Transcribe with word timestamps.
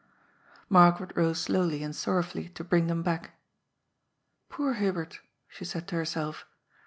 Margaret 0.67 1.11
rose 1.15 1.39
slowly 1.39 1.83
and 1.83 1.95
sorrowfully 1.95 2.49
to 2.55 2.63
bring 2.63 2.87
them 2.87 3.03
back." 3.03 3.37
Poor 4.49 4.73
Hubert!" 4.73 5.19
she 5.47 5.63
said 5.63 5.87
to 5.89 5.95
herself. 5.95 6.47